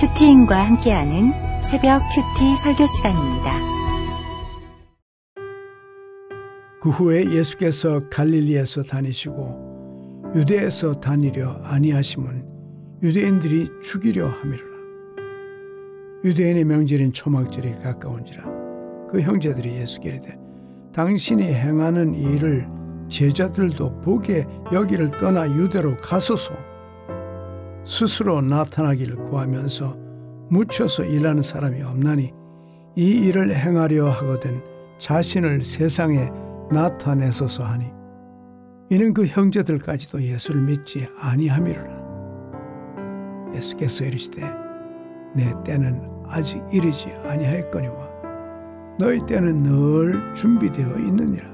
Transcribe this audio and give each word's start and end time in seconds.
큐티인과 0.00 0.64
함께하는 0.64 1.32
새벽 1.60 2.00
큐티 2.14 2.56
설교 2.62 2.86
시간입니다. 2.86 3.52
그 6.80 6.90
후에 6.90 7.24
예수께서 7.32 8.08
갈릴리에서 8.08 8.84
다니시고 8.84 10.30
유대에서 10.36 11.00
다니려 11.00 11.50
아니하심은 11.64 12.46
유대인들이 13.02 13.68
죽이려 13.82 14.28
함이로라. 14.28 14.78
유대인의 16.26 16.64
명절인 16.64 17.12
초막절이 17.12 17.82
가까운지라 17.82 18.44
그 19.10 19.20
형제들이 19.20 19.80
예수께 19.80 20.10
이르되 20.10 20.38
당신이 20.92 21.42
행하는 21.42 22.14
일을 22.14 22.68
제자들도 23.08 24.02
보게 24.02 24.46
여기를 24.72 25.18
떠나 25.18 25.48
유대로 25.48 25.96
가소서 25.96 26.67
스스로 27.88 28.42
나타나기를 28.42 29.16
구하면서 29.16 29.96
묻혀서 30.50 31.04
일하는 31.04 31.42
사람이 31.42 31.80
없나니 31.82 32.34
이 32.96 33.02
일을 33.02 33.56
행하려 33.56 34.10
하거든 34.10 34.60
자신을 34.98 35.64
세상에 35.64 36.28
나타내소서 36.70 37.64
하니 37.64 37.86
이는 38.90 39.14
그 39.14 39.24
형제들까지도 39.24 40.22
예수를 40.22 40.60
믿지 40.60 41.08
아니함이로라. 41.18 42.08
예수께서 43.54 44.04
이르시되 44.04 44.42
내 45.34 45.54
때는 45.64 46.10
아직 46.26 46.62
이르지 46.70 47.08
아니하였거니와 47.24 48.10
너희 48.98 49.24
때는 49.24 49.62
늘 49.62 50.34
준비되어 50.34 50.98
있느니라. 50.98 51.46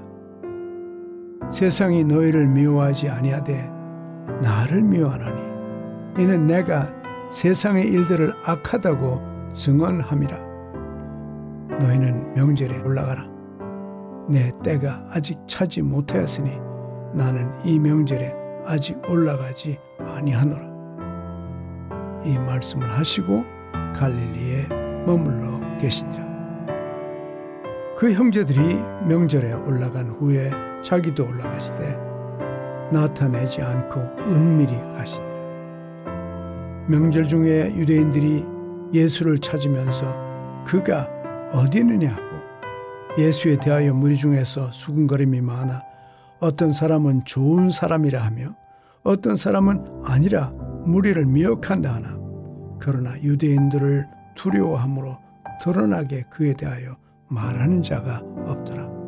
세상이 1.52 2.02
너희를 2.02 2.48
미워하지 2.48 3.08
아니하되 3.08 3.70
나를 4.42 4.82
미워하나니 4.82 5.53
이는 6.16 6.46
내가 6.46 6.92
세상의 7.30 7.88
일들을 7.88 8.32
악하다고 8.44 9.50
증언함이라. 9.52 10.38
너희는 11.80 12.34
명절에 12.34 12.82
올라가라. 12.82 13.28
내 14.28 14.52
때가 14.62 15.06
아직 15.10 15.38
차지 15.48 15.82
못하였으니 15.82 16.56
나는 17.12 17.50
이 17.64 17.78
명절에 17.78 18.32
아직 18.64 18.96
올라가지 19.08 19.78
아니하노라. 19.98 20.72
이 22.24 22.38
말씀을 22.38 22.88
하시고 22.88 23.44
갈릴리에 23.94 24.68
머물러 25.04 25.78
계시니라. 25.78 26.24
그 27.98 28.12
형제들이 28.12 28.80
명절에 29.08 29.52
올라간 29.52 30.10
후에 30.18 30.50
자기도 30.82 31.26
올라가시되 31.26 31.98
나타내지 32.92 33.62
않고 33.62 34.00
은밀히 34.28 34.78
가시니라. 34.92 35.33
명절 36.86 37.26
중에 37.26 37.74
유대인들이 37.76 38.44
예수를 38.92 39.38
찾으면서 39.38 40.06
그가 40.66 41.08
어디 41.52 41.78
있느냐 41.78 42.10
하고 42.10 42.24
예수에 43.18 43.56
대하여 43.58 43.94
무리 43.94 44.16
중에서 44.16 44.70
수군거림이 44.70 45.40
많아 45.40 45.82
어떤 46.40 46.72
사람은 46.72 47.24
좋은 47.24 47.70
사람이라 47.70 48.20
하며 48.20 48.54
어떤 49.02 49.36
사람은 49.36 50.02
아니라 50.04 50.50
무리를 50.84 51.24
미혹한다 51.24 51.94
하나 51.94 52.18
그러나 52.78 53.18
유대인들을 53.22 54.06
두려워함으로 54.34 55.16
드러나게 55.62 56.24
그에 56.28 56.52
대하여 56.54 56.96
말하는 57.28 57.82
자가 57.82 58.20
없더라. 58.46 59.03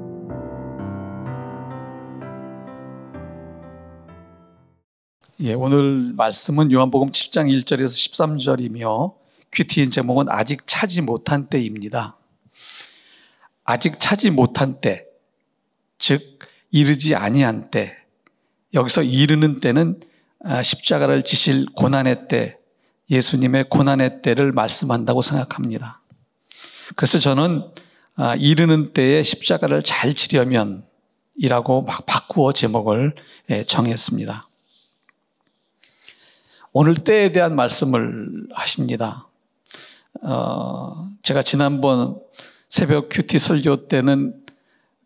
예, 5.40 5.52
오늘 5.52 6.14
말씀은 6.14 6.72
요한복음 6.72 7.10
7장 7.10 7.52
1절에서 7.62 8.10
13절이며 8.10 9.16
큐티인 9.52 9.90
제목은 9.90 10.30
아직 10.30 10.66
차지 10.66 11.02
못한 11.02 11.48
때입니다. 11.48 12.16
아직 13.62 14.00
차지 14.00 14.30
못한 14.30 14.80
때, 14.80 15.04
즉 15.98 16.38
이르지 16.70 17.14
아니한 17.14 17.70
때. 17.70 17.98
여기서 18.72 19.02
이르는 19.02 19.60
때는 19.60 20.00
아, 20.42 20.62
십자가를 20.62 21.22
지실 21.22 21.66
고난의 21.66 22.28
때, 22.28 22.56
예수님의 23.10 23.68
고난의 23.68 24.22
때를 24.22 24.52
말씀한다고 24.52 25.20
생각합니다. 25.20 26.00
그래서 26.96 27.18
저는 27.18 27.62
아, 28.14 28.36
이르는 28.36 28.94
때에 28.94 29.22
십자가를 29.22 29.82
잘 29.82 30.14
지려면 30.14 30.86
이라고 31.36 31.82
막 31.82 32.06
바꾸어 32.06 32.54
제목을 32.54 33.14
예, 33.50 33.64
정했습니다. 33.64 34.48
오늘 36.78 36.94
때에 36.94 37.32
대한 37.32 37.56
말씀을 37.56 38.48
하십니다. 38.52 39.26
어, 40.20 41.08
제가 41.22 41.40
지난번 41.40 42.20
새벽 42.68 43.08
큐티 43.10 43.38
설교 43.38 43.88
때는 43.88 44.34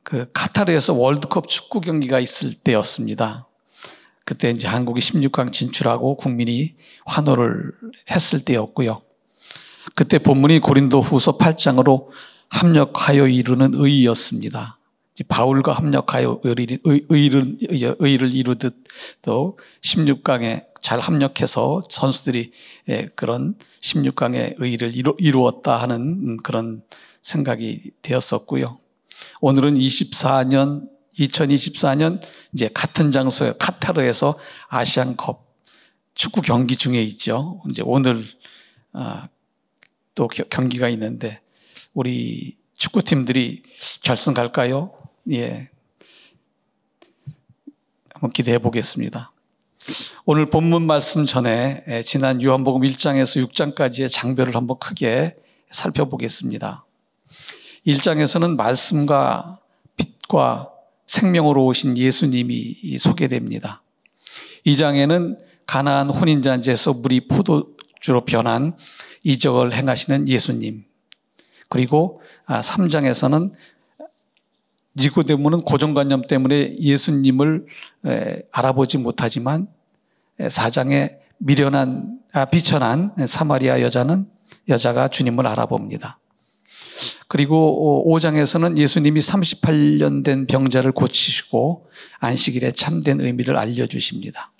그 0.02 0.28
카타르에서 0.32 0.94
월드컵 0.94 1.46
축구 1.46 1.80
경기가 1.80 2.18
있을 2.18 2.54
때였습니다. 2.54 3.46
그때 4.24 4.50
이제 4.50 4.66
한국이 4.66 5.00
16강 5.00 5.52
진출하고 5.52 6.16
국민이 6.16 6.74
환호를 7.06 7.70
했을 8.10 8.40
때였고요. 8.40 9.02
그때 9.94 10.18
본문이 10.18 10.58
고린도 10.58 11.00
후서 11.00 11.38
8장으로 11.38 12.08
합력하여 12.48 13.28
이루는 13.28 13.74
의였습니다. 13.74 14.79
바울과 15.24 15.72
합력하여 15.74 16.40
의를, 16.44 16.78
의를, 16.84 17.58
의를 17.98 18.34
이루듯 18.34 18.84
또 19.22 19.58
16강에 19.82 20.66
잘 20.80 20.98
합력해서 20.98 21.82
선수들이 21.90 22.52
예, 22.88 23.08
그런 23.14 23.54
16강의 23.80 24.54
의의를 24.58 24.92
이루 24.94 25.46
었다 25.46 25.76
하는 25.76 26.38
그런 26.38 26.82
생각이 27.22 27.90
되었었고요. 28.02 28.78
오늘은 29.40 29.74
24년 29.74 30.88
2024년 31.18 32.20
이제 32.54 32.70
같은 32.72 33.10
장소에 33.10 33.54
카타르에서 33.58 34.38
아시안컵 34.68 35.50
축구 36.14 36.40
경기 36.40 36.76
중에 36.76 37.02
있죠. 37.02 37.62
이제 37.70 37.82
오늘 37.84 38.24
아, 38.92 39.28
또 40.14 40.28
경기가 40.28 40.88
있는데 40.88 41.40
우리 41.92 42.56
축구팀들이 42.76 43.62
결승 44.02 44.34
갈까요? 44.34 44.99
예. 45.28 45.68
한번 48.14 48.32
기대해 48.32 48.58
보겠습니다. 48.58 49.32
오늘 50.24 50.46
본문 50.46 50.86
말씀 50.86 51.24
전에 51.24 51.84
지난 52.04 52.42
요한복음 52.42 52.82
1장에서 52.82 53.46
6장까지의 53.48 54.10
장별을 54.10 54.54
한번 54.54 54.78
크게 54.78 55.36
살펴보겠습니다. 55.70 56.84
1장에서는 57.86 58.56
말씀과 58.56 59.58
빛과 59.96 60.70
생명으로 61.06 61.64
오신 61.66 61.96
예수님이 61.96 62.98
소개됩니다. 62.98 63.82
2장에는 64.66 65.38
가나안 65.66 66.10
혼인잔치에서 66.10 66.92
물이 66.94 67.28
포도주로 67.28 68.24
변한 68.26 68.76
이적을 69.22 69.72
행하시는 69.72 70.28
예수님. 70.28 70.84
그리고 71.68 72.20
3장에서는 72.46 73.52
니고데모는 74.96 75.60
고정관념 75.60 76.22
때문에 76.22 76.76
예수님을 76.78 77.66
알아보지 78.52 78.98
못하지만 78.98 79.68
사장에 80.48 81.16
미련한 81.38 82.20
아, 82.32 82.44
비천한 82.44 83.12
사마리아 83.26 83.80
여자는 83.80 84.26
여자가 84.68 85.08
주님을 85.08 85.46
알아봅니다. 85.46 86.18
그리고 87.28 88.04
5장에서는 88.08 88.76
예수님이 88.76 89.20
38년 89.20 90.22
된 90.24 90.46
병자를 90.46 90.92
고치시고 90.92 91.88
안식일에 92.18 92.72
참된 92.72 93.20
의미를 93.20 93.56
알려주십니다. 93.56 94.52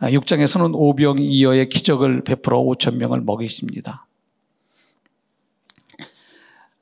6장에서는 0.00 0.74
아, 0.74 0.76
오병이어의 0.76 1.68
기적을 1.68 2.24
베풀어 2.24 2.62
5천 2.62 2.96
명을 2.96 3.22
먹이십니다. 3.22 4.06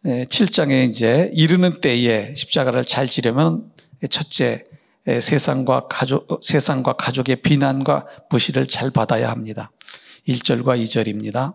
7장에 0.08 0.88
이제 0.88 1.30
이르는 1.34 1.80
때에 1.80 2.32
십자가를 2.34 2.84
잘 2.84 3.08
지려면 3.08 3.70
첫째 4.10 4.64
세상과 5.06 5.88
가족, 5.88 6.30
어, 6.30 6.38
세상과 6.42 6.94
가족의 6.94 7.36
비난과 7.36 8.06
부시를 8.30 8.68
잘 8.68 8.90
받아야 8.90 9.30
합니다. 9.30 9.70
1절과 10.26 10.82
2절입니다. 10.82 11.54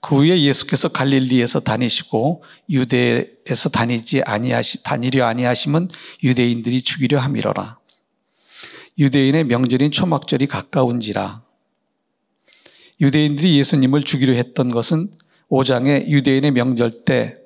그 0.00 0.16
후에 0.16 0.40
예수께서 0.42 0.88
갈릴리에서 0.88 1.60
다니시고 1.60 2.42
유대에서 2.70 3.68
다니지 3.70 4.22
아니하시 4.22 4.82
다니려 4.82 5.26
아니하심은 5.26 5.88
유대인들이 6.22 6.82
죽이려 6.82 7.18
함이로라. 7.18 7.78
유대인의 8.98 9.44
명절인 9.44 9.90
초막절이 9.90 10.46
가까운지라. 10.46 11.42
유대인들이 13.00 13.58
예수님을 13.58 14.04
죽이려 14.04 14.34
했던 14.34 14.70
것은 14.70 15.10
5장의 15.50 16.08
유대인의 16.08 16.52
명절 16.52 17.04
때 17.04 17.36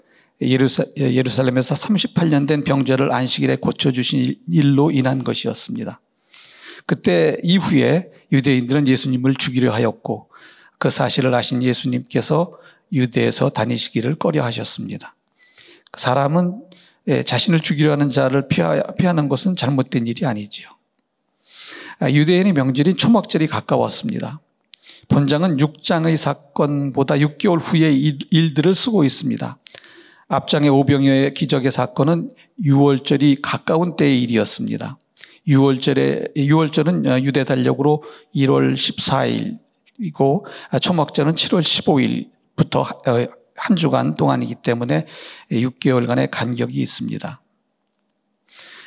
예루살렘에서 0.40 1.74
38년 1.74 2.48
된 2.48 2.64
병자를 2.64 3.12
안식일에 3.12 3.56
고쳐주신 3.56 4.36
일로 4.50 4.90
인한 4.90 5.22
것이었습니다. 5.22 6.00
그때 6.86 7.36
이후에 7.42 8.10
유대인들은 8.32 8.88
예수님을 8.88 9.34
죽이려 9.34 9.72
하였고 9.72 10.30
그 10.78 10.88
사실을 10.88 11.34
아신 11.34 11.62
예수님께서 11.62 12.58
유대에서 12.92 13.50
다니시기를 13.50 14.14
꺼려 14.16 14.42
하셨습니다. 14.44 15.14
사람은 15.96 16.62
예, 17.08 17.22
자신을 17.22 17.60
죽이려 17.60 17.92
하는 17.92 18.10
자를 18.10 18.48
피하는 18.48 19.28
것은 19.28 19.56
잘못된 19.56 20.06
일이 20.06 20.26
아니지요. 20.26 20.68
아, 21.98 22.10
유대인의 22.10 22.52
명절인 22.52 22.96
초막절이 22.96 23.46
가까웠습니다. 23.46 24.40
본장은 25.10 25.56
6장의 25.56 26.16
사건보다 26.16 27.16
6개월 27.16 27.58
후의 27.60 27.98
일들을 28.30 28.74
쓰고 28.74 29.04
있습니다. 29.04 29.58
앞장의 30.28 30.70
오병이어의 30.70 31.34
기적의 31.34 31.72
사건은 31.72 32.32
6월절이 32.64 33.40
가까운 33.42 33.96
때의 33.96 34.22
일이었습니다. 34.22 34.98
6월절에 35.48 36.36
6월절은 36.36 37.06
어, 37.08 37.20
유대 37.22 37.44
달력으로 37.44 38.04
1월 38.34 38.74
14일이고 38.74 40.44
아, 40.70 40.78
초막절은 40.78 41.34
7월 41.34 42.30
15일부터 42.56 43.08
어, 43.08 43.40
한 43.56 43.76
주간 43.76 44.14
동안이기 44.14 44.56
때문에 44.56 45.06
6개월간의 45.50 46.30
간격이 46.30 46.80
있습니다. 46.80 47.42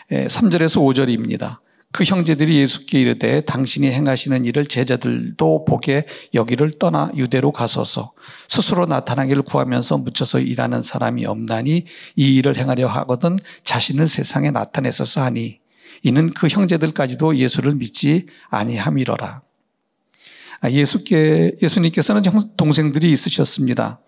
3절에서 0.09 0.81
5절입니다. 0.81 1.59
그 1.93 2.03
형제들이 2.03 2.57
예수께 2.57 2.99
이르되 2.99 3.41
당신이 3.41 3.89
행하시는 3.89 4.45
일을 4.45 4.65
제자들도 4.65 5.65
보게 5.65 6.05
여기를 6.33 6.73
떠나 6.79 7.11
유대로 7.15 7.51
가소서 7.51 8.13
스스로 8.47 8.87
나타나기를 8.87 9.43
구하면서 9.43 9.99
묻혀서 9.99 10.39
일하는 10.39 10.81
사람이 10.81 11.27
없나니 11.27 11.85
이 12.15 12.35
일을 12.35 12.57
행하려 12.57 12.87
하거든 12.87 13.37
자신을 13.63 14.07
세상에 14.07 14.49
나타내소서 14.49 15.21
하니 15.21 15.59
이는 16.01 16.33
그 16.33 16.47
형제들까지도 16.47 17.37
예수를 17.37 17.75
믿지 17.75 18.25
아니함이로라. 18.49 19.41
아, 20.61 20.69
예수께 20.71 21.57
예수님께서는 21.61 22.23
동생들이 22.57 23.11
있으셨습니다. 23.11 23.99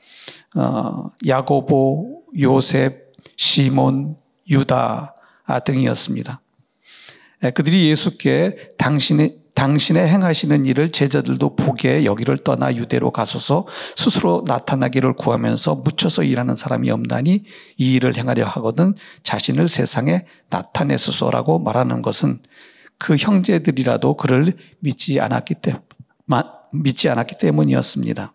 어, 0.55 1.11
야고보, 1.27 2.23
요셉, 2.39 3.13
시몬, 3.37 4.17
유다 4.49 5.13
등이었습니다. 5.65 6.41
그들이 7.53 7.89
예수께 7.89 8.69
당신의 8.77 9.37
당신의 9.55 10.05
행하시는 10.07 10.65
일을 10.65 10.91
제자들도 10.91 11.55
보게 11.55 12.03
여기를 12.03 12.39
떠나 12.39 12.75
유대로 12.75 13.11
가소서 13.11 13.65
스스로 13.95 14.43
나타나기를 14.45 15.13
구하면서 15.13 15.75
묻혀서 15.75 16.23
일하는 16.23 16.55
사람이 16.55 16.91
없나니 16.91 17.43
이 17.77 17.93
일을 17.93 18.17
행하려 18.17 18.45
하거든 18.45 18.95
자신을 19.23 19.69
세상에 19.69 20.25
나타내소서라고 20.49 21.59
말하는 21.59 22.01
것은 22.01 22.41
그 22.97 23.15
형제들이라도 23.15 24.17
그를 24.17 24.57
믿지 24.79 25.21
않았기 25.21 25.55
때문 25.55 26.43
믿지 26.71 27.09
않았기 27.09 27.37
때문이었습니다. 27.37 28.33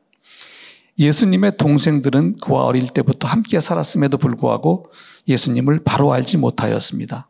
예수님의 0.99 1.56
동생들은 1.56 2.37
그와 2.37 2.64
어릴 2.64 2.88
때부터 2.88 3.29
함께 3.29 3.61
살았음에도 3.61 4.19
불구하고 4.19 4.87
예수님을 5.29 5.82
바로 5.85 6.12
알지 6.12 6.37
못하였습니다. 6.37 7.29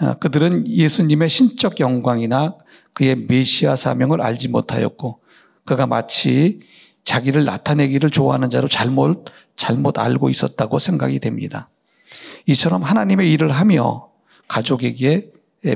어, 0.00 0.14
그들은 0.14 0.66
예수님의 0.68 1.28
신적 1.28 1.80
영광이나 1.80 2.56
그의 2.92 3.16
메시아 3.16 3.76
사명을 3.76 4.20
알지 4.20 4.48
못하였고 4.48 5.20
그가 5.64 5.86
마치 5.86 6.60
자기를 7.04 7.44
나타내기를 7.44 8.10
좋아하는 8.10 8.50
자로 8.50 8.68
잘못 8.68 9.26
잘못 9.56 9.98
알고 9.98 10.30
있었다고 10.30 10.78
생각이 10.78 11.20
됩니다. 11.20 11.68
이처럼 12.46 12.82
하나님의 12.82 13.32
일을 13.32 13.50
하며 13.52 14.10
가족에게 14.48 15.30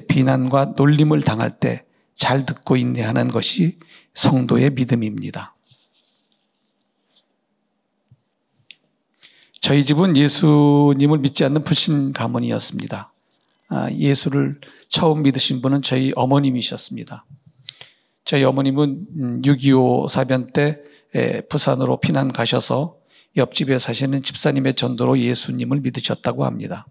비난과 0.09 0.75
놀림을 0.77 1.23
당할 1.23 1.51
때 1.51 1.89
잘 2.19 2.45
듣고 2.45 2.77
인내하는 2.77 3.29
것이 3.29 3.79
성도의 4.13 4.71
믿음입니다. 4.71 5.55
저희 9.61 9.85
집은 9.85 10.17
예수님을 10.17 11.19
믿지 11.19 11.45
않는 11.45 11.63
불신 11.63 12.13
가문이었습니다. 12.13 13.13
아, 13.69 13.91
예수를 13.91 14.61
처음 14.89 15.23
믿으신 15.23 15.61
분은 15.61 15.83
저희 15.83 16.13
어머님이셨습니다. 16.17 17.25
저희 18.25 18.45
어머님은 18.45 19.43
6.25 19.43 20.03
음, 20.05 20.09
사변 20.09 20.53
때 20.53 20.79
부산으로 21.49 22.01
피난 22.01 22.33
가셔서 22.33 22.97
옆집에 23.37 23.79
사시는 23.79 24.23
집사님의 24.23 24.75
전도로 24.75 25.19
예수님을 25.19 25.81
믿으셨다고 25.81 26.45
합니다. 26.45 26.87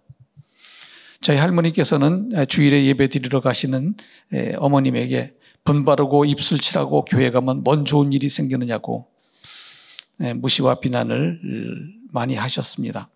저희 1.21 1.38
할머니께서는 1.38 2.31
주일에 2.47 2.85
예배 2.85 3.07
드리러 3.09 3.41
가시는 3.41 3.95
어머님에게 4.57 5.33
분바르고 5.63 6.25
입술 6.25 6.59
칠하고 6.59 7.06
교회 7.06 7.31
가면 7.31 7.63
뭔 7.63 7.85
좋은 7.85 8.13
일이 8.13 8.29
생기느냐고 8.29 9.07
무시와 10.18 10.79
비난을 10.79 11.41
많이 12.12 12.35
하셨습니다. 12.35 13.09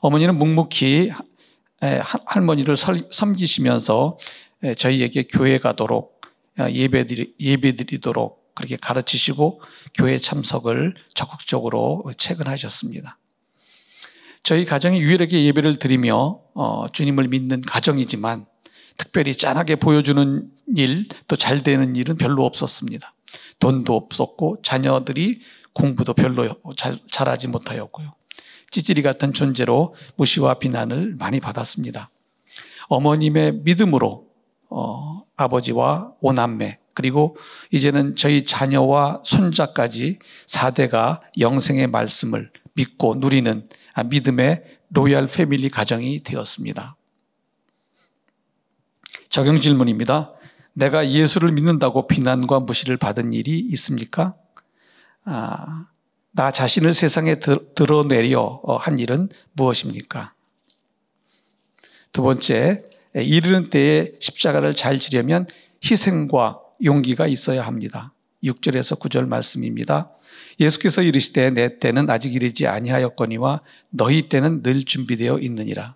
어머니는 0.00 0.38
묵묵히 0.38 1.12
할머니를 1.80 2.76
섬기시면서 3.10 4.18
저희에게 4.76 5.24
교회 5.24 5.58
가도록 5.58 6.16
어, 6.58 6.70
예배드리, 6.70 7.34
예배드리도록 7.38 8.54
그렇게 8.54 8.76
가르치시고 8.76 9.60
교회 9.94 10.16
참석을 10.16 10.94
적극적으로 11.12 12.02
체근하셨습니다. 12.16 13.18
저희 14.42 14.64
가정이 14.64 15.00
유일하게 15.00 15.44
예배를 15.44 15.78
드리며 15.78 16.40
어, 16.54 16.86
주님을 16.90 17.28
믿는 17.28 17.60
가정이지만 17.60 18.46
특별히 18.96 19.34
짠하게 19.34 19.76
보여주는 19.76 20.50
일, 20.74 21.08
또 21.28 21.36
잘 21.36 21.62
되는 21.62 21.94
일은 21.96 22.16
별로 22.16 22.46
없었습니다. 22.46 23.12
돈도 23.58 23.94
없었고 23.94 24.62
자녀들이 24.62 25.40
공부도 25.74 26.14
별로 26.14 26.56
잘, 26.76 26.98
잘하지 27.10 27.48
못하였고요. 27.48 28.14
찌질이 28.70 29.02
같은 29.02 29.32
존재로 29.32 29.94
무시와 30.16 30.54
비난을 30.54 31.16
많이 31.18 31.40
받았습니다. 31.40 32.10
어머님의 32.88 33.60
믿음으로 33.64 34.26
어, 34.68 35.22
아버지와 35.36 36.12
오남매 36.20 36.78
그리고 36.94 37.36
이제는 37.70 38.16
저희 38.16 38.42
자녀와 38.42 39.22
손자까지 39.24 40.18
4대가 40.46 41.20
영생의 41.38 41.88
말씀을 41.88 42.50
믿고 42.72 43.16
누리는 43.16 43.68
아, 43.94 44.02
믿음의 44.04 44.62
로얄 44.90 45.26
패밀리 45.26 45.68
가정이 45.68 46.22
되었습니다. 46.22 46.96
적용 49.28 49.60
질문입니다. 49.60 50.32
내가 50.72 51.10
예수를 51.10 51.52
믿는다고 51.52 52.06
비난과 52.06 52.60
무시를 52.60 52.96
받은 52.96 53.32
일이 53.32 53.58
있습니까? 53.72 54.34
아, 55.24 55.86
나 56.36 56.50
자신을 56.50 56.92
세상에 56.92 57.36
드러내려 57.74 58.60
어, 58.62 58.76
한 58.76 58.98
일은 58.98 59.30
무엇입니까? 59.54 60.34
두 62.12 62.20
번째, 62.20 62.84
이르는 63.14 63.70
때에 63.70 64.12
십자가를 64.20 64.76
잘 64.76 64.98
지려면 64.98 65.46
희생과 65.82 66.60
용기가 66.84 67.26
있어야 67.26 67.66
합니다. 67.66 68.12
6절에서 68.44 68.98
9절 68.98 69.26
말씀입니다. 69.26 70.10
예수께서 70.60 71.02
이르시되 71.02 71.50
내 71.50 71.78
때는 71.78 72.10
아직 72.10 72.34
이르지 72.34 72.66
아니하였거니와 72.66 73.62
너희 73.88 74.28
때는 74.28 74.62
늘 74.62 74.84
준비되어 74.84 75.38
있느니라. 75.38 75.94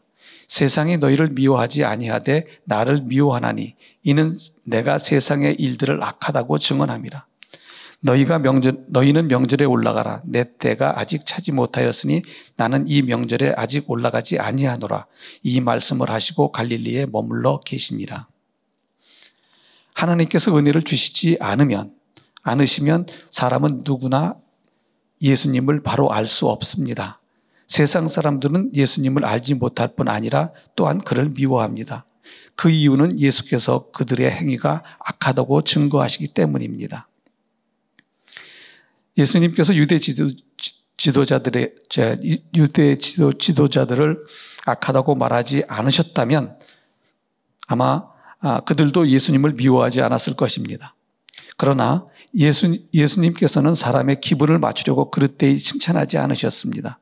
세상이 0.49 0.97
너희를 0.97 1.29
미워하지 1.31 1.85
아니하되 1.85 2.47
나를 2.65 3.03
미워하나니 3.03 3.75
이는 4.05 4.33
내가 4.65 4.97
세상의 4.97 5.57
일들을 5.57 6.03
악하다고 6.03 6.59
증언함이라. 6.59 7.27
너희가 8.01 8.39
명절 8.39 8.87
너희는 8.89 9.29
명절에 9.29 9.65
올라가라 9.65 10.23
내 10.25 10.45
때가 10.59 10.99
아직 10.99 11.27
차지 11.27 11.53
못하였으니 11.53 12.23
나는 12.57 12.87
이 12.89 13.03
명절에 13.03 13.55
아직 13.57 13.91
올라가지 13.91 14.39
아니하노라 14.39 15.07
이 15.43 15.61
말씀을 15.61 16.11
하시고 16.11 16.53
갈릴리에 16.53 17.07
머물러 17.07 17.61
계시니라 17.61 18.29
하나님께서 19.95 20.57
은혜를 20.57 20.83
주시지 20.83 21.37
않으면 21.41 21.95
않으시면 22.43 23.07
사람은 23.31 23.83
누구나 23.85 24.37
예수님을 25.21 25.83
바로 25.83 26.11
알 26.13 26.27
수 26.27 26.49
없습니다. 26.49 27.21
세상 27.67 28.09
사람들은 28.09 28.75
예수님을 28.75 29.25
알지 29.25 29.55
못할 29.55 29.95
뿐 29.95 30.09
아니라 30.09 30.53
또한 30.75 30.99
그를 31.01 31.29
미워합니다. 31.29 32.07
그 32.57 32.71
이유는 32.71 33.21
예수께서 33.21 33.91
그들의 33.93 34.29
행위가 34.31 34.83
악하다고 34.99 35.63
증거하시기 35.63 36.29
때문입니다. 36.29 37.10
예수님께서 39.21 39.75
유대 39.75 39.99
지도, 39.99 40.29
지도자들의 40.97 41.75
유대 42.55 42.97
지도, 42.97 43.33
지도자들을 43.33 44.19
악하다고 44.67 45.15
말하지 45.15 45.65
않으셨다면 45.69 46.59
아마 47.69 48.09
아, 48.43 48.61
그들도 48.61 49.09
예수님을 49.09 49.53
미워하지 49.53 50.01
않았을 50.01 50.35
것입니다. 50.35 50.95
그러나 51.57 52.07
예수, 52.37 52.79
예수님께서는 52.95 53.75
사람의 53.75 54.21
기분을 54.21 54.59
맞추려고 54.59 55.11
그릇되이 55.11 55.59
칭찬하지 55.59 56.17
않으셨습니다. 56.17 56.99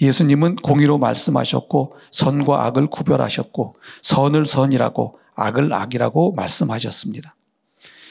예수님은 0.00 0.56
공의로 0.56 0.98
말씀하셨고 0.98 1.96
선과 2.10 2.66
악을 2.66 2.88
구별하셨고 2.88 3.76
선을 4.02 4.44
선이라고 4.44 5.18
악을 5.36 5.72
악이라고 5.72 6.32
말씀하셨습니다. 6.32 7.34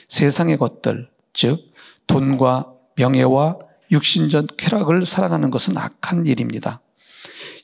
세상의 0.07 0.57
것들, 0.57 1.09
즉 1.33 1.71
돈과 2.07 2.74
명예와 2.95 3.57
육신적 3.91 4.57
쾌락을 4.57 5.05
사랑하는 5.05 5.51
것은 5.51 5.77
악한 5.77 6.25
일입니다. 6.25 6.81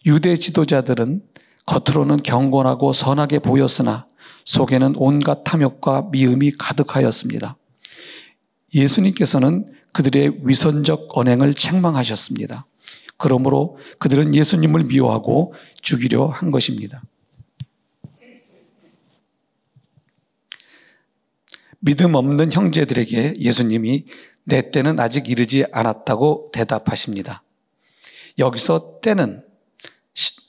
유대 0.06 0.36
지도자들은 0.36 1.24
겉으로는 1.66 2.18
경건하고 2.18 2.94
선하게 2.94 3.40
보였으나 3.40 4.08
속에는 4.46 4.96
온갖 4.98 5.44
탐욕과 5.44 6.10
미움이 6.12 6.52
가득하였습니다. 6.58 7.58
예수님께서는 8.74 9.74
그들의 9.94 10.40
위선적 10.44 11.10
언행을 11.14 11.54
책망하셨습니다. 11.54 12.66
그러므로 13.18 13.78
그들은 14.00 14.34
예수님을 14.34 14.86
미워하고 14.86 15.54
죽이려 15.82 16.28
한 16.28 16.50
것입니다. 16.52 17.04
믿음 21.80 22.16
없는 22.16 22.52
형제들에게 22.52 23.36
예수님이 23.40 24.06
내 24.52 24.70
때는 24.70 25.00
아직 25.00 25.30
이르지 25.30 25.64
않았다고 25.72 26.52
대답하십니다. 26.52 27.42
여기서 28.38 29.00
때는 29.02 29.46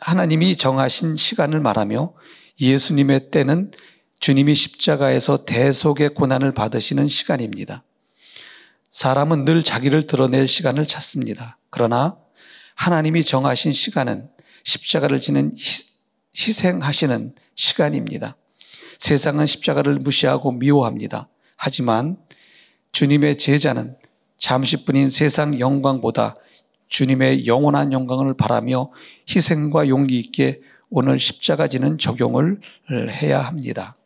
하나님이 0.01 0.57
정하신 0.57 1.15
시간을 1.15 1.61
말하며 1.61 2.13
예수님의 2.61 3.31
때는 3.31 3.71
주님이 4.19 4.57
십자가에서 4.57 5.45
대속의 5.45 6.15
고난을 6.15 6.53
받으시는 6.53 7.07
시간입니다. 7.07 7.85
사람은 8.91 9.45
늘 9.45 9.63
자기를 9.63 10.09
드러낼 10.09 10.49
시간을 10.49 10.87
찾습니다. 10.87 11.59
그러나 11.71 12.17
하나님이 12.75 13.23
정하신 13.23 13.73
시간은 13.73 14.29
십자가를 14.65 15.21
지는 15.21 15.55
희생하시는 16.37 17.37
시간입니다. 17.55 18.37
세상은 18.99 19.47
십자가를 19.47 20.01
무시하고 20.01 20.51
미워합니다. 20.51 21.29
하지만 21.57 22.17
주님의 22.93 23.39
제자는 23.39 23.97
잠시뿐인 24.39 25.09
세상 25.09 25.59
영광보다 25.59 26.37
주님의 26.89 27.47
영원한 27.47 27.93
영광을 27.93 28.35
바라며 28.35 28.93
희생과 29.29 29.89
용기 29.89 30.19
있게 30.19 30.61
오늘 30.91 31.19
십자가 31.19 31.69
지는 31.69 31.97
적용을 31.97 32.61
해야 32.91 33.41
합니다. 33.41 33.97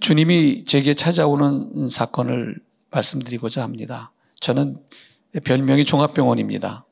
주님이 0.00 0.64
제게 0.64 0.94
찾아오는 0.94 1.88
사건을 1.88 2.58
말씀드리고자 2.90 3.62
합니다. 3.62 4.10
저는 4.40 4.78
별명이 5.44 5.84
종합병원입니다. 5.84 6.86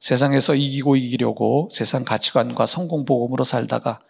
세상에서 0.00 0.54
이기고 0.54 0.96
이기려고 0.96 1.68
세상 1.70 2.04
가치관과 2.04 2.66
성공복음으로 2.66 3.44
살다가 3.44 4.00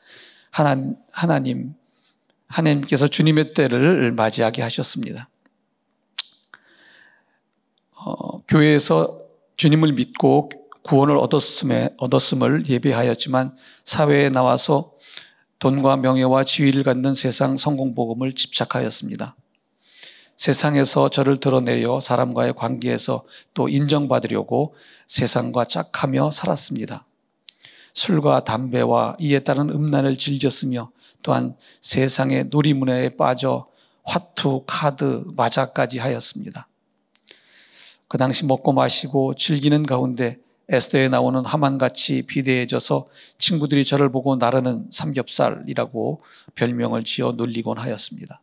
하나, 0.51 0.95
하나님, 1.13 1.75
하나님께서 2.49 3.09
주님의 3.09 3.55
때를 3.55 4.13
맞이하게 4.13 4.63
하셨습니다. 4.63 5.29
어, 7.95 8.43
교회에서 8.43 9.21
주님을 9.57 9.93
믿고 9.93 10.51
구원을 10.83 11.19
얻었음에, 11.19 11.91
얻었음을 11.99 12.67
예배하였지만 12.67 13.57
사회에 13.85 14.31
나와서 14.31 14.93
돈과 15.59 15.97
명예와 15.99 16.45
지위를 16.45 16.85
갖는 16.85 17.15
세상 17.15 17.57
성공복음을 17.57 18.33
집착하였습니다. 18.33 19.37
세상에서 20.37 21.09
저를 21.09 21.39
드러내려 21.39 22.01
사람과의 22.01 22.55
관계에서 22.55 23.25
또 23.55 23.69
인정받으려고 23.69 24.77
세상과 25.09 25.65
짝하며 25.65 26.31
살았습니다. 26.31 27.05
술과 27.93 28.45
담배와 28.45 29.17
이에 29.19 29.41
따른 29.41 29.69
음란을 29.69 30.17
즐겼으며 30.17 30.93
또한 31.23 31.57
세상의 31.81 32.45
놀이문화에 32.51 33.11
빠져 33.11 33.69
화투, 34.05 34.65
카드, 34.67 35.25
마자까지 35.37 35.99
하였습니다. 35.99 36.69
그 38.09 38.17
당시 38.17 38.47
먹고 38.47 38.73
마시고 38.73 39.35
즐기는 39.35 39.83
가운데 39.85 40.39
에스더에 40.71 41.09
나오는 41.09 41.45
하만같이 41.45 42.23
비대해져서 42.23 43.09
친구들이 43.39 43.85
저를 43.85 44.11
보고 44.11 44.37
나르는 44.37 44.87
삼겹살이라고 44.91 46.23
별명을 46.55 47.05
지어 47.05 47.33
놀리곤 47.33 47.79
하였습니다. 47.79 48.43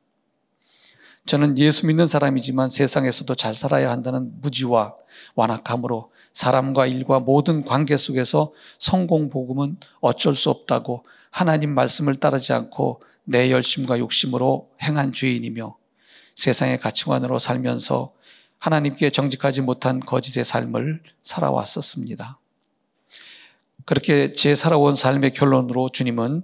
저는 1.26 1.58
예수 1.58 1.88
믿는 1.88 2.06
사람이지만 2.06 2.70
세상에서도 2.70 3.34
잘 3.36 3.54
살아야 3.56 3.90
한다는 3.90 4.32
무지와 4.42 4.96
완악함으로 5.34 6.12
사람과 6.34 6.86
일과 6.86 7.20
모든 7.20 7.64
관계 7.64 7.98
속에서 7.98 8.52
성공 8.78 9.30
복음은 9.30 9.78
어쩔 10.02 10.36
수 10.36 10.50
없다고 10.52 11.04
하나님 11.36 11.76
말씀을 11.76 12.16
따르지 12.16 12.54
않고 12.54 13.02
내 13.26 13.52
열심과 13.52 14.00
욕심으로 14.00 14.72
행한 14.82 15.12
죄인이며 15.12 15.76
세상의 16.34 16.80
가치관으로 16.80 17.40
살면서 17.40 18.14
하나님께 18.58 19.10
정직하지 19.10 19.60
못한 19.60 20.00
거짓의 20.00 20.46
삶을 20.46 21.04
살아왔었습니다. 21.24 22.40
그렇게 23.84 24.32
제 24.32 24.56
살아온 24.56 24.96
삶의 24.96 25.32
결론으로 25.32 25.90
주님은 25.90 26.44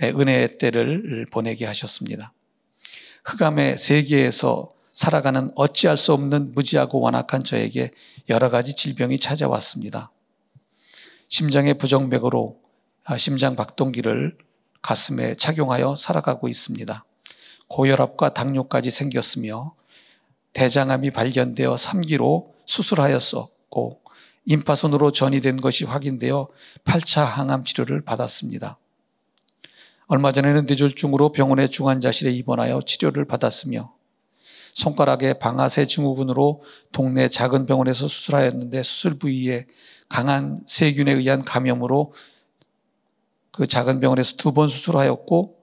은혜의 0.00 0.56
때를 0.56 1.26
보내게 1.30 1.66
하셨습니다. 1.66 2.32
흑암의 3.26 3.76
세계에서 3.76 4.72
살아가는 4.90 5.52
어찌할 5.54 5.98
수 5.98 6.14
없는 6.14 6.54
무지하고 6.54 7.00
완악한 7.00 7.44
저에게 7.44 7.90
여러 8.30 8.48
가지 8.48 8.74
질병이 8.74 9.18
찾아왔습니다. 9.18 10.10
심장의 11.28 11.74
부정맥으로 11.74 12.58
아, 12.62 12.67
심장 13.16 13.56
박동기를 13.56 14.36
가슴에 14.82 15.34
착용하여 15.34 15.96
살아가고 15.96 16.48
있습니다. 16.48 17.04
고혈압과 17.68 18.34
당뇨까지 18.34 18.90
생겼으며 18.90 19.74
대장암이 20.52 21.10
발견되어 21.12 21.74
3기로 21.74 22.48
수술하였었고 22.66 24.00
임파선으로 24.46 25.12
전이된 25.12 25.58
것이 25.60 25.84
확인되어 25.84 26.48
8차 26.84 27.24
항암 27.24 27.64
치료를 27.64 28.02
받았습니다. 28.02 28.78
얼마 30.06 30.32
전에는 30.32 30.64
뇌졸중으로 30.66 31.32
병원에 31.32 31.66
중환자실에 31.66 32.30
입원하여 32.32 32.80
치료를 32.80 33.26
받았으며 33.26 33.92
손가락에 34.72 35.34
방아쇠 35.34 35.86
증후군으로 35.86 36.62
동네 36.92 37.28
작은 37.28 37.66
병원에서 37.66 38.08
수술하였는데 38.08 38.82
수술 38.82 39.18
부위에 39.18 39.66
강한 40.08 40.60
세균에 40.66 41.12
의한 41.12 41.44
감염으로 41.44 42.14
그 43.58 43.66
작은 43.66 43.98
병원에서 43.98 44.36
두 44.36 44.52
번 44.52 44.68
수술하였고 44.68 45.58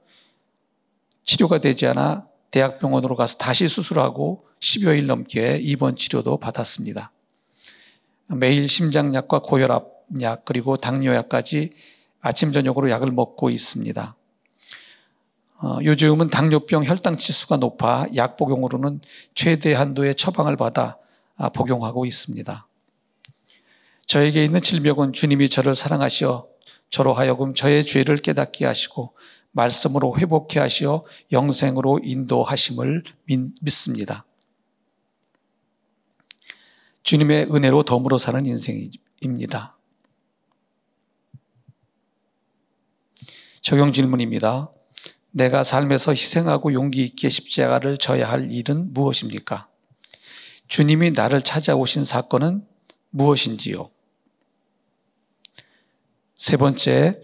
치료가 1.23 1.59
되지 1.59 1.87
않아 1.87 2.27
대학병원으로 2.51 3.15
가서 3.15 3.37
다시 3.37 3.69
수술하고 3.69 4.45
10여일 4.59 5.05
넘게 5.05 5.59
입원 5.61 5.95
치료도 5.95 6.37
받았습니다. 6.37 7.13
매일 8.27 8.67
심장약과 8.67 9.39
고혈압약 9.39 10.43
그리고 10.43 10.75
당뇨약까지 10.75 11.71
아침 12.19 12.51
저녁으로 12.51 12.89
약을 12.89 13.11
먹고 13.11 13.49
있습니다. 13.49 14.15
어, 15.61 15.77
요즘은 15.81 16.29
당뇨병 16.29 16.83
혈당 16.83 17.15
지수가 17.15 17.57
높아 17.57 18.07
약 18.17 18.35
복용으로는 18.35 18.99
최대 19.35 19.73
한도의 19.73 20.15
처방을 20.15 20.57
받아 20.57 20.97
아, 21.37 21.47
복용하고 21.47 22.05
있습니다. 22.05 22.67
저에게 24.05 24.43
있는 24.43 24.61
질병은 24.61 25.13
주님이 25.13 25.47
저를 25.47 25.75
사랑하시어 25.75 26.54
저로 26.95 27.13
하여금 27.13 27.53
저의 27.53 27.85
죄를 27.85 28.15
깨닫게 28.19 28.63
하시고 28.65 29.17
말씀으로 29.51 30.17
회복해 30.17 30.61
하시어 30.61 31.03
영생으로 31.29 31.99
인도하심을 32.01 33.03
믿습니다. 33.59 34.23
주님의 37.03 37.53
은혜로 37.53 37.83
덤으로 37.83 38.17
사는 38.17 38.45
인생입니다. 38.45 39.77
적용 43.59 43.91
질문입니다. 43.91 44.71
내가 45.31 45.65
삶에서 45.65 46.13
희생하고 46.13 46.71
용기 46.71 47.03
있게 47.03 47.27
십자가를 47.27 47.97
져야 47.97 48.31
할 48.31 48.53
일은 48.53 48.93
무엇입니까? 48.93 49.67
주님이 50.69 51.11
나를 51.11 51.41
찾아오신 51.41 52.05
사건은 52.05 52.65
무엇인지요? 53.09 53.94
세 56.37 56.57
번째, 56.57 57.21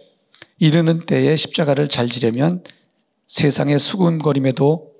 이르는 0.57 1.05
때에 1.05 1.35
십자가를 1.35 1.89
잘 1.89 2.07
지려면 2.07 2.63
세상의 3.27 3.77
수군거림에도 3.79 4.91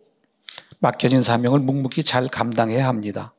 맡겨진 0.79 1.23
사명을 1.23 1.59
묵묵히 1.59 2.03
잘 2.03 2.27
감당해야 2.27 2.87
합니다. 2.87 3.33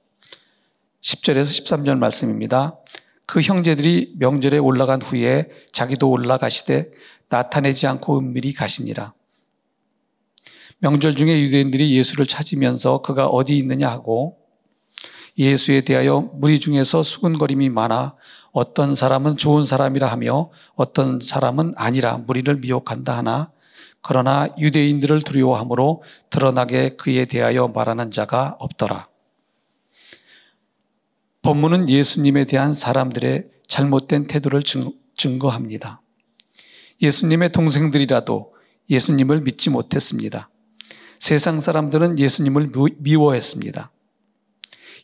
10절에서 1.03 1.65
13절 1.65 1.99
말씀입니다. 1.99 2.79
그 3.27 3.41
형제들이 3.41 4.15
명절에 4.19 4.59
올라간 4.59 5.03
후에 5.03 5.49
자기도 5.73 6.11
올라가시되 6.11 6.91
나타내지 7.29 7.87
않고 7.87 8.19
은밀히 8.19 8.53
가시니라. 8.53 9.15
명절 10.79 11.17
중에 11.17 11.41
유대인들이 11.41 11.97
예수를 11.97 12.27
찾으면서 12.27 13.03
그가 13.03 13.27
어디 13.27 13.59
있느냐 13.59 13.89
하고 13.91 14.39
예수에 15.39 15.83
대하여 15.83 16.31
무리 16.35 16.61
중에서 16.61 17.03
수군거림이 17.03 17.71
많아 17.71 18.17
어떤 18.53 18.95
사람은 18.95 19.39
좋은 19.39 19.65
사람이라 19.65 20.07
하며 20.07 20.51
어떤 20.75 21.21
사람은 21.21 21.75
아니라 21.77 22.19
무리를 22.19 22.55
미혹한다 22.57 23.17
하나 23.17 23.51
그러나 24.03 24.49
유대인들을 24.59 25.23
두려워함으로 25.23 26.03
드러나게 26.29 26.97
그에 26.97 27.25
대하여 27.25 27.69
말하는 27.69 28.11
자가 28.11 28.57
없더라. 28.59 29.09
본문은 31.43 31.89
예수님에 31.89 32.45
대한 32.45 32.75
사람들의 32.75 33.49
잘못된 33.67 34.27
태도를 34.27 34.63
증거합니다. 35.17 36.03
예수님의 37.01 37.51
동생들이라도 37.51 38.55
예수님을 38.91 39.41
믿지 39.41 39.71
못했습니다. 39.71 40.51
세상 41.19 41.61
사람들은 41.61 42.19
예수님을 42.19 42.71
미워했습니다. 42.99 43.91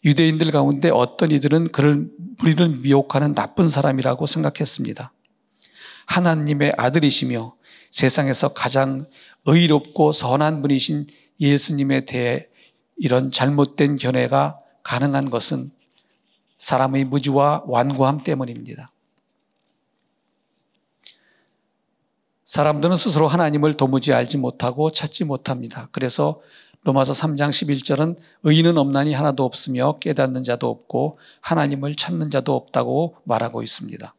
유대인들 0.04 0.50
가운데 0.50 0.90
어떤 0.90 1.30
이들은 1.30 1.72
그를 1.72 2.10
우리를 2.40 2.68
미혹하는 2.78 3.34
나쁜 3.34 3.68
사람이라고 3.68 4.26
생각했습니다. 4.26 5.12
하나님의 6.06 6.74
아들이시며 6.76 7.54
세상에서 7.90 8.48
가장 8.48 9.06
의롭고 9.44 10.12
선한 10.12 10.62
분이신 10.62 11.06
예수님에 11.40 12.04
대해 12.04 12.48
이런 12.96 13.30
잘못된 13.30 13.96
견해가 13.96 14.58
가능한 14.82 15.30
것은 15.30 15.70
사람의 16.58 17.04
무지와 17.04 17.64
완고함 17.66 18.22
때문입니다. 18.24 18.92
사람들은 22.44 22.96
스스로 22.96 23.28
하나님을 23.28 23.74
도무지 23.74 24.12
알지 24.12 24.38
못하고 24.38 24.90
찾지 24.90 25.24
못합니다. 25.24 25.88
그래서 25.92 26.40
로마서 26.88 27.12
3장 27.12 27.50
11절은 27.50 28.16
의인은 28.44 28.78
없나니 28.78 29.12
하나도 29.12 29.44
없으며 29.44 29.98
깨닫는 29.98 30.42
자도 30.42 30.70
없고 30.70 31.18
하나님을 31.42 31.96
찾는 31.96 32.30
자도 32.30 32.54
없다고 32.54 33.16
말하고 33.24 33.62
있습니다. 33.62 34.14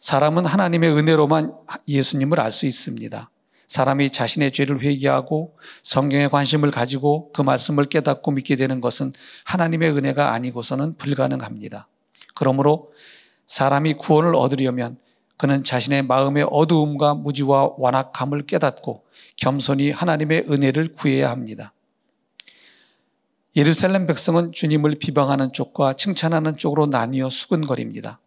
사람은 0.00 0.46
하나님의 0.46 0.90
은혜로만 0.90 1.54
예수님을 1.86 2.40
알 2.40 2.50
수 2.50 2.66
있습니다. 2.66 3.30
사람이 3.68 4.10
자신의 4.10 4.50
죄를 4.50 4.82
회개하고 4.82 5.56
성경에 5.84 6.26
관심을 6.26 6.72
가지고 6.72 7.30
그 7.30 7.42
말씀을 7.42 7.84
깨닫고 7.84 8.32
믿게 8.32 8.56
되는 8.56 8.80
것은 8.80 9.12
하나님의 9.44 9.92
은혜가 9.92 10.32
아니고서는 10.32 10.96
불가능합니다. 10.96 11.86
그러므로 12.34 12.90
사람이 13.46 13.94
구원을 13.94 14.34
얻으려면 14.34 14.98
그는 15.40 15.64
자신의 15.64 16.02
마음의 16.02 16.48
어두움과 16.50 17.14
무지와 17.14 17.70
완악함을 17.78 18.42
깨닫고 18.42 19.06
겸손히 19.36 19.90
하나님의 19.90 20.44
은혜를 20.50 20.92
구해야 20.92 21.30
합니다. 21.30 21.72
예루살렘 23.56 24.06
백성은 24.06 24.52
주님을 24.52 24.96
비방하는 24.96 25.54
쪽과 25.54 25.94
칭찬하는 25.94 26.58
쪽으로 26.58 26.84
나뉘어 26.84 27.30
수근거립니다. 27.30 28.20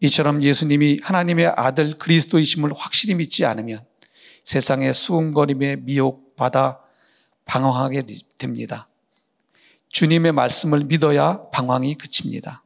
이처럼 0.00 0.42
예수님이 0.42 0.98
하나님의 1.04 1.54
아들 1.56 1.96
그리스도이심을 1.96 2.72
확실히 2.74 3.14
믿지 3.14 3.44
않으면 3.44 3.78
세상의 4.42 4.92
수군거림에 4.92 5.76
미혹받아 5.76 6.80
방황하게 7.44 8.02
됩니다. 8.38 8.88
주님의 9.90 10.32
말씀을 10.32 10.82
믿어야 10.86 11.48
방황이 11.52 11.94
그칩니다. 11.94 12.64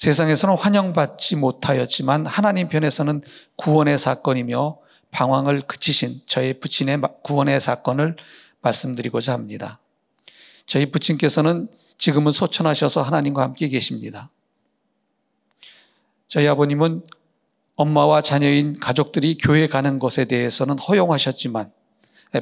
세상에서는 0.00 0.56
환영받지 0.56 1.36
못하였지만 1.36 2.24
하나님 2.24 2.70
편에서는 2.70 3.20
구원의 3.56 3.98
사건이며 3.98 4.78
방황을 5.10 5.60
그치신 5.60 6.22
저희 6.24 6.58
부친의 6.58 7.02
구원의 7.22 7.60
사건을 7.60 8.16
말씀드리고자 8.62 9.34
합니다. 9.34 9.78
저희 10.64 10.90
부친께서는 10.90 11.68
지금은 11.98 12.32
소천하셔서 12.32 13.02
하나님과 13.02 13.42
함께 13.42 13.68
계십니다. 13.68 14.30
저희 16.28 16.48
아버님은 16.48 17.02
엄마와 17.76 18.22
자녀인 18.22 18.80
가족들이 18.80 19.36
교회 19.36 19.66
가는 19.66 19.98
것에 19.98 20.24
대해서는 20.24 20.78
허용하셨지만 20.78 21.70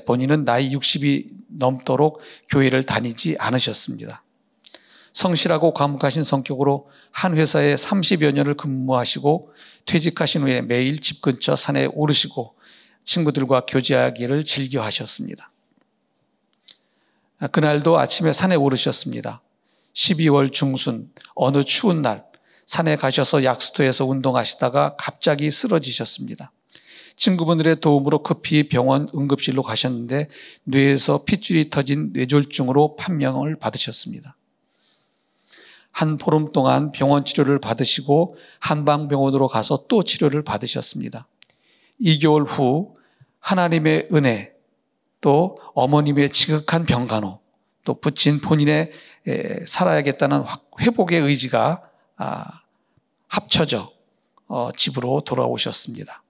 본인은 0.07 0.45
나이 0.45 0.73
60이 0.73 1.27
넘도록 1.49 2.21
교회를 2.51 2.85
다니지 2.85 3.35
않으셨습니다. 3.40 4.23
성실하고 5.18 5.74
과묵하신 5.74 6.22
성격으로 6.22 6.88
한 7.11 7.37
회사에 7.37 7.74
30여 7.74 8.33
년을 8.35 8.54
근무하시고 8.54 9.52
퇴직하신 9.85 10.42
후에 10.42 10.62
매일 10.62 11.00
집 11.00 11.20
근처 11.22 11.57
산에 11.57 11.87
오르시고 11.87 12.54
친구들과 13.02 13.62
교제하기를 13.66 14.44
즐겨 14.44 14.81
하셨습니다. 14.85 15.50
그날도 17.50 17.98
아침에 17.98 18.33
산에 18.33 18.54
오르셨습니다. 18.54 19.42
12월 19.92 20.52
중순 20.52 21.11
어느 21.35 21.64
추운 21.64 22.00
날 22.00 22.24
산에 22.66 22.94
가셔서 22.94 23.42
약수터에서 23.42 24.07
운동하시다가 24.07 24.94
갑자기 24.96 25.50
쓰러지셨습니다. 25.50 26.52
친구분들의 27.16 27.81
도움으로 27.81 28.22
급히 28.22 28.68
병원 28.68 29.09
응급실로 29.12 29.64
가셨는데 29.64 30.28
뇌에서 30.62 31.24
핏줄이 31.24 31.70
터진 31.70 32.11
뇌졸중으로 32.12 32.94
판명을 32.94 33.57
받으셨습니다. 33.57 34.38
한 35.90 36.16
보름 36.16 36.53
동안 36.53 36.92
병원 36.92 37.24
치료를 37.24 37.59
받으시고 37.59 38.37
한방병원으로 38.61 39.48
가서 39.48 39.85
또 39.88 40.03
치료를 40.03 40.42
받으셨습니다. 40.42 41.27
2개월 42.01 42.46
후 42.48 42.96
하나님의 43.40 44.09
은혜 44.12 44.53
또 45.20 45.59
어머님의 45.74 46.31
지극한 46.31 46.85
병간호 46.85 47.40
또 47.85 47.94
부친 47.94 48.40
본인의 48.40 48.92
살아야겠다는 49.66 50.44
회복의 50.81 51.20
의지가 51.20 51.83
아, 52.16 52.44
합쳐져 53.29 53.92
어, 54.46 54.70
집으로 54.77 55.20
돌아오셨습니다. 55.20 56.22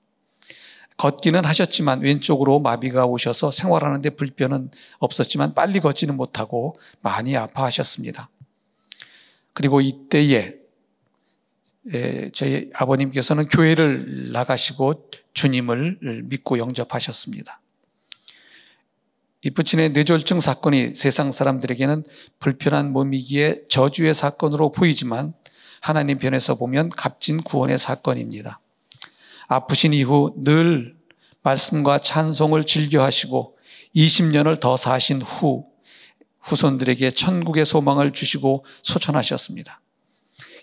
걷기는 0.96 1.44
하셨지만 1.44 2.00
왼쪽으로 2.00 2.58
마비가 2.58 3.06
오셔서 3.06 3.52
생활하는데 3.52 4.10
불편은 4.10 4.70
없었지만 4.98 5.54
빨리 5.54 5.78
걷지는 5.80 6.16
못하고 6.16 6.78
많이 7.00 7.36
아파하셨습니다. 7.36 8.28
그리고 9.58 9.80
이때에 9.80 10.54
저희 12.32 12.70
아버님께서는 12.74 13.48
교회를 13.48 14.30
나가시고 14.30 15.10
주님을 15.34 16.22
믿고 16.26 16.58
영접하셨습니다. 16.58 17.60
이 19.42 19.50
부친의 19.50 19.90
뇌졸중 19.90 20.38
사건이 20.38 20.94
세상 20.94 21.32
사람들에게는 21.32 22.04
불편한 22.38 22.92
몸이기에 22.92 23.62
저주의 23.68 24.14
사건으로 24.14 24.70
보이지만 24.70 25.34
하나님 25.80 26.18
편에서 26.18 26.54
보면 26.54 26.90
값진 26.90 27.42
구원의 27.42 27.78
사건입니다. 27.78 28.60
아프신 29.48 29.92
이후 29.92 30.34
늘 30.36 30.94
말씀과 31.42 31.98
찬송을 31.98 32.62
즐겨 32.62 33.02
하시고 33.02 33.58
20년을 33.96 34.60
더 34.60 34.76
사신 34.76 35.20
후 35.20 35.67
후손들에게 36.48 37.10
천국의 37.10 37.66
소망을 37.66 38.12
주시고 38.12 38.64
소천하셨습니다. 38.82 39.80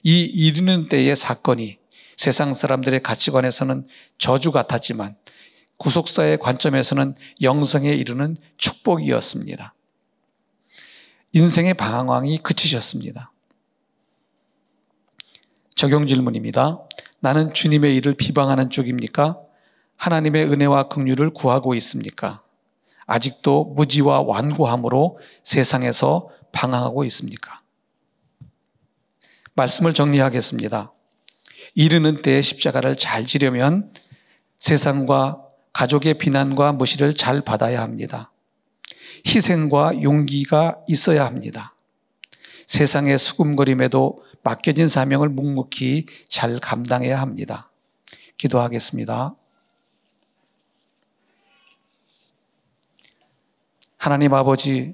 이 0.04 0.24
이르는 0.24 0.90
때의 0.90 1.16
사건이 1.16 1.78
세상 2.18 2.54
사람들의 2.54 3.02
가치관에서는 3.04 3.88
저주 4.18 4.52
같았지만 4.52 5.16
구속사의 5.78 6.38
관점에서는 6.38 7.16
영성에 7.42 7.94
이르는 7.94 8.38
축복이었습니다. 8.58 9.74
인생의 11.34 11.74
방황이 11.74 12.38
그치셨습니다. 12.38 13.32
적용 15.76 16.08
질문입니다. 16.08 16.80
나는 17.20 17.54
주님의 17.54 17.96
일을 17.98 18.14
비방하는 18.14 18.70
쪽입니까? 18.70 19.38
하나님의 19.98 20.46
은혜와 20.46 20.88
긍휼을 20.88 21.32
구하고 21.32 21.76
있습니까? 21.76 22.45
아직도 23.06 23.74
무지와 23.76 24.22
완고함으로 24.22 25.20
세상에서 25.44 26.30
방황하고 26.52 27.04
있습니까? 27.06 27.62
말씀을 29.54 29.94
정리하겠습니다. 29.94 30.92
이르는 31.76 32.22
때에 32.22 32.42
십자가를 32.42 32.96
잘 32.98 33.26
지려면 33.26 33.94
세상과 34.60 35.42
가족의 35.74 36.16
비난과 36.16 36.74
무시를 36.74 37.16
잘 37.16 37.42
받아야 37.42 37.82
합니다. 37.82 38.32
희생과 39.28 40.02
용기가 40.02 40.80
있어야 40.88 41.26
합니다. 41.26 41.76
세상의 42.68 43.20
수금거림에도 43.20 44.24
맡겨진 44.44 44.88
사명을 44.88 45.30
묵묵히 45.30 46.06
잘 46.28 46.60
감당해야 46.60 47.20
합니다. 47.20 47.72
기도하겠습니다. 48.38 49.36
하나님 54.06 54.36
아버지, 54.36 54.94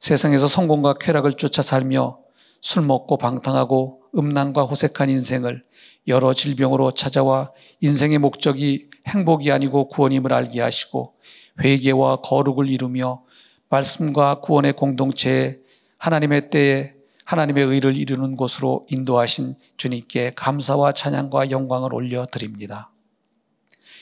세상에서 0.00 0.48
성공과 0.48 0.94
쾌락을 0.94 1.34
쫓아 1.34 1.62
살며 1.62 2.18
술 2.60 2.82
먹고 2.82 3.16
방탕하고 3.16 4.02
음란과 4.18 4.64
호색한 4.64 5.08
인생을 5.08 5.64
여러 6.08 6.34
질병으로 6.34 6.90
찾아와 6.90 7.52
인생의 7.78 8.18
목적이 8.18 8.90
행복이 9.06 9.52
아니고 9.52 9.86
구원임을 9.86 10.32
알게 10.32 10.60
하시고 10.60 11.14
회개와 11.62 12.22
거룩을 12.22 12.68
이루며 12.68 13.22
말씀과 13.68 14.40
구원의 14.40 14.72
공동체에 14.72 15.58
하나님의 15.98 16.50
때에 16.50 16.94
하나님의 17.24 17.66
의를 17.66 17.96
이루는 17.96 18.34
곳으로 18.34 18.84
인도하신 18.90 19.54
주님께 19.76 20.32
감사와 20.34 20.90
찬양과 20.90 21.52
영광을 21.52 21.94
올려 21.94 22.26
드립니다. 22.26 22.90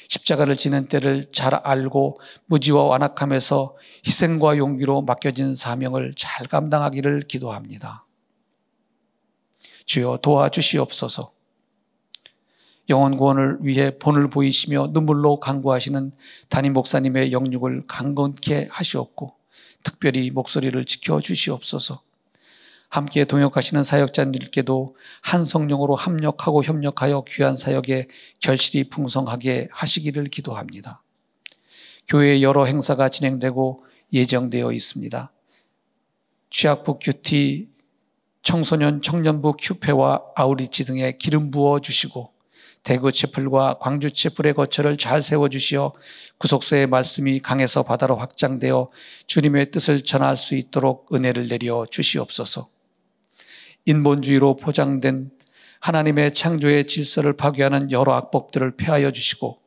십자가를 0.08 0.56
지는 0.56 0.88
때를 0.88 1.30
잘 1.32 1.54
알고 1.54 2.20
무지와 2.46 2.84
완악함에서 2.84 3.76
희생과 4.06 4.58
용기로 4.58 5.02
맡겨진 5.02 5.56
사명을 5.56 6.14
잘 6.16 6.46
감당하기를 6.46 7.22
기도합니다. 7.22 8.04
주여 9.84 10.18
도와주시옵소서. 10.22 11.32
영원 12.88 13.16
구원을 13.16 13.58
위해 13.62 13.98
본을 13.98 14.30
보이시며 14.30 14.88
눈물로 14.92 15.40
간구하시는 15.40 16.12
담임 16.48 16.72
목사님의 16.72 17.32
영육을 17.32 17.84
강건케 17.86 18.68
하시옵고 18.70 19.34
특별히 19.82 20.30
목소리를 20.30 20.84
지켜 20.84 21.20
주시옵소서. 21.20 22.02
함께 22.88 23.24
동역하시는 23.24 23.82
사역자님들께도 23.84 24.96
한 25.22 25.44
성령으로 25.44 25.96
합력하고 25.96 26.64
협력하여 26.64 27.24
귀한 27.28 27.56
사역에 27.56 28.06
결실이 28.40 28.88
풍성하게 28.90 29.68
하시기를 29.70 30.24
기도합니다. 30.26 31.02
교회 32.08 32.40
여러 32.42 32.64
행사가 32.64 33.08
진행되고 33.08 33.84
예정되어 34.12 34.72
있습니다. 34.72 35.32
취약부 36.50 36.98
큐티, 37.00 37.68
청소년 38.42 39.02
청년부 39.02 39.56
큐페와 39.58 40.22
아우리치 40.36 40.84
등에 40.84 41.12
기름 41.18 41.50
부어 41.50 41.80
주시고 41.80 42.32
대구 42.84 43.10
채플과 43.10 43.78
광주 43.80 44.12
채플의 44.12 44.54
거처를 44.54 44.96
잘 44.96 45.20
세워 45.20 45.48
주시어 45.48 45.92
구속서의 46.38 46.86
말씀이 46.86 47.40
강에서 47.40 47.82
바다로 47.82 48.14
확장되어 48.14 48.90
주님의 49.26 49.72
뜻을 49.72 50.04
전할 50.04 50.36
수 50.36 50.54
있도록 50.54 51.12
은혜를 51.12 51.48
내려 51.48 51.84
주시옵소서. 51.90 52.75
인본주의로 53.86 54.56
포장된 54.56 55.30
하나님의 55.80 56.34
창조의 56.34 56.86
질서를 56.86 57.32
파괴하는 57.34 57.90
여러 57.90 58.12
악법들을 58.14 58.76
폐하여 58.76 59.10
주시고 59.10 59.58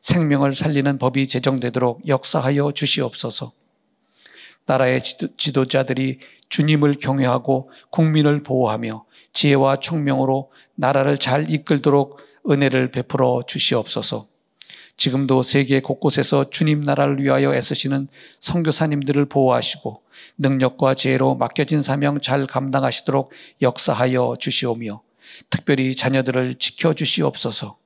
생명을 0.00 0.54
살리는 0.54 0.98
법이 0.98 1.26
제정되도록 1.26 2.06
역사하여 2.06 2.72
주시옵소서. 2.72 3.52
나라의 4.66 5.02
지도, 5.02 5.64
자들이 5.64 6.18
주님을 6.48 6.94
경외하고 6.94 7.70
국민을 7.90 8.42
보호하며 8.42 9.04
지혜와 9.32 9.76
총명으로 9.76 10.50
나라를 10.74 11.18
잘 11.18 11.50
이끌도록 11.50 12.18
은혜를 12.48 12.90
베풀어 12.90 13.42
주시옵소서. 13.46 14.28
지금도 14.96 15.42
세계 15.42 15.80
곳곳에서 15.80 16.50
주님 16.50 16.80
나라를 16.80 17.22
위하여 17.22 17.54
애쓰시는 17.54 18.08
선교사님들을 18.40 19.26
보호하시고 19.26 20.02
능력과 20.38 20.94
지혜로 20.94 21.34
맡겨진 21.34 21.82
사명 21.82 22.20
잘 22.20 22.46
감당하시도록 22.46 23.30
역사하여 23.60 24.36
주시오며 24.38 25.02
특별히 25.50 25.94
자녀들을 25.94 26.56
지켜 26.58 26.94
주시옵소서. 26.94 27.76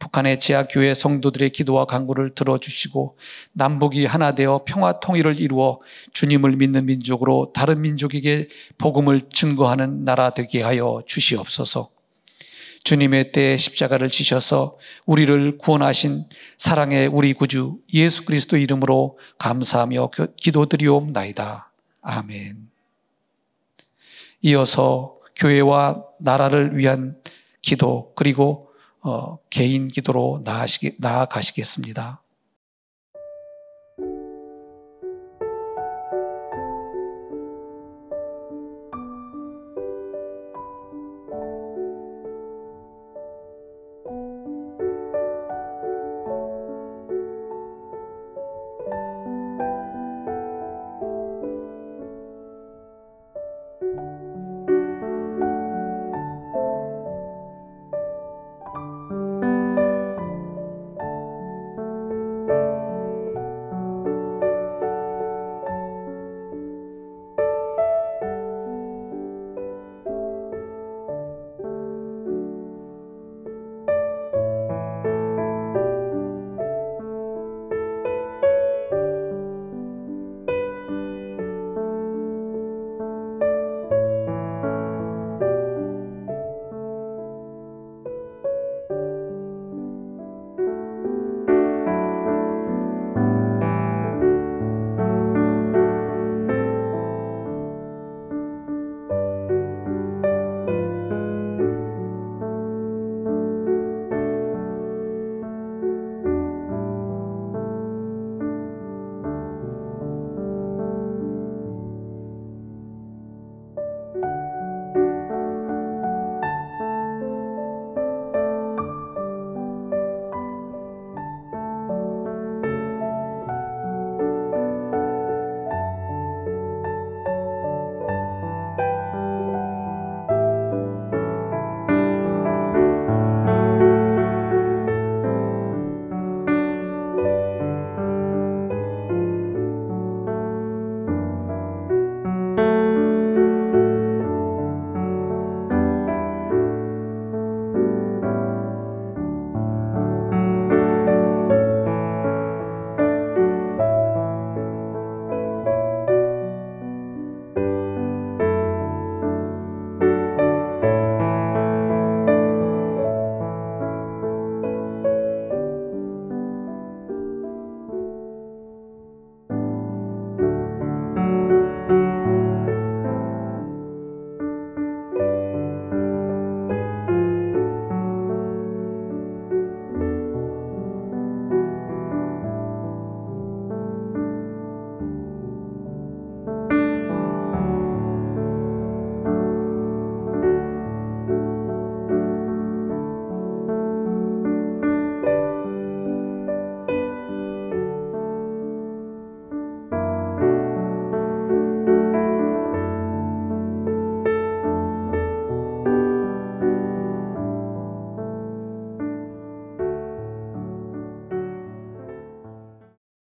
북한의 0.00 0.40
지하 0.40 0.64
교회 0.64 0.92
성도들의 0.92 1.50
기도와 1.50 1.84
간구를 1.84 2.34
들어 2.34 2.58
주시고 2.58 3.16
남북이 3.52 4.06
하나 4.06 4.32
되어 4.32 4.64
평화 4.66 4.98
통일을 4.98 5.40
이루어 5.40 5.80
주님을 6.12 6.56
믿는 6.56 6.86
민족으로 6.86 7.52
다른 7.54 7.80
민족에게 7.80 8.48
복음을 8.76 9.20
증거하는 9.32 10.04
나라 10.04 10.30
되게 10.30 10.62
하여 10.62 11.02
주시옵소서. 11.06 11.93
주님의 12.84 13.32
때에 13.32 13.56
십자가를 13.56 14.10
지셔서 14.10 14.78
우리를 15.06 15.56
구원하신 15.58 16.28
사랑의 16.58 17.06
우리 17.06 17.32
구주 17.32 17.78
예수 17.94 18.24
그리스도 18.24 18.58
이름으로 18.58 19.18
감사하며 19.38 20.10
기도드리옵나이다. 20.36 21.72
아멘. 22.02 22.68
이어서 24.42 25.16
교회와 25.34 26.04
나라를 26.20 26.76
위한 26.76 27.16
기도 27.62 28.12
그리고 28.14 28.68
어, 29.00 29.38
개인 29.48 29.88
기도로 29.88 30.44
나아가시겠습니다. 30.98 32.23